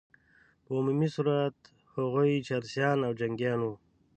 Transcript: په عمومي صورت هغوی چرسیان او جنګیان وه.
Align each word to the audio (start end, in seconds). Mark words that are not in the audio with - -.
په 0.63 0.69
عمومي 0.77 1.09
صورت 1.15 1.57
هغوی 1.93 2.45
چرسیان 2.47 2.97
او 3.07 3.11
جنګیان 3.19 3.59
وه. 3.63 3.75